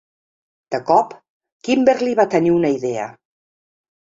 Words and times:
De 0.75 0.79
cop, 0.87 1.13
Kimberly 1.67 2.15
va 2.21 2.27
tenir 2.35 2.55
una 2.57 2.73
idea. 2.81 3.07